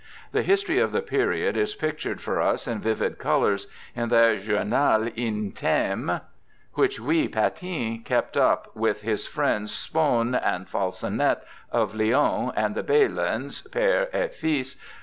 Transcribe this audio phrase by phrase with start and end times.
[0.31, 4.37] The history of the period is pictured for us in vivid colours in i\\?i\.
[4.39, 6.21] journal intime
[6.73, 11.41] which Gui Patin kept up with his friends, Spohn and Falconet
[11.71, 14.75] of Lyons and the Belins {pcre ct fils).